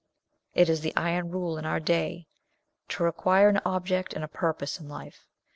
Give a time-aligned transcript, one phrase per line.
[0.55, 2.25] It is the iron rule in our day
[2.87, 5.27] to require an object and a purpose in life.